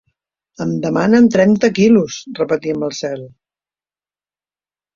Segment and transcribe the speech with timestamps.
[0.63, 2.17] Em demanen trenta quilos!
[2.33, 3.25] —repetí el Marcel—.